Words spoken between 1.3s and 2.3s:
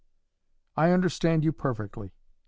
you perfectly.